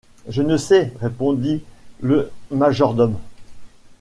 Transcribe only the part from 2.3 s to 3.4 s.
majordome.